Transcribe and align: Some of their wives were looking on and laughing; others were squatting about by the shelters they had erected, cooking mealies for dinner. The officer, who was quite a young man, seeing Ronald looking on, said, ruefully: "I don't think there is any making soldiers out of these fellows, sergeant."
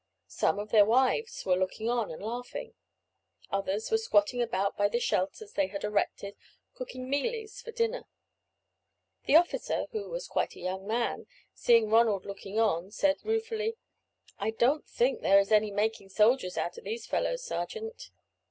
Some 0.27 0.57
of 0.57 0.71
their 0.71 0.83
wives 0.83 1.45
were 1.45 1.55
looking 1.55 1.87
on 1.87 2.09
and 2.09 2.23
laughing; 2.23 2.73
others 3.51 3.91
were 3.91 3.99
squatting 3.99 4.41
about 4.41 4.75
by 4.75 4.87
the 4.87 4.99
shelters 4.99 5.53
they 5.53 5.67
had 5.67 5.83
erected, 5.83 6.35
cooking 6.73 7.07
mealies 7.07 7.61
for 7.61 7.71
dinner. 7.71 8.05
The 9.25 9.35
officer, 9.35 9.85
who 9.91 10.09
was 10.09 10.27
quite 10.27 10.55
a 10.55 10.59
young 10.59 10.87
man, 10.87 11.27
seeing 11.53 11.91
Ronald 11.91 12.25
looking 12.25 12.59
on, 12.59 12.89
said, 12.89 13.17
ruefully: 13.23 13.75
"I 14.39 14.49
don't 14.49 14.87
think 14.89 15.21
there 15.21 15.37
is 15.37 15.51
any 15.51 15.69
making 15.69 16.09
soldiers 16.09 16.57
out 16.57 16.79
of 16.79 16.83
these 16.83 17.05
fellows, 17.05 17.43
sergeant." 17.43 18.09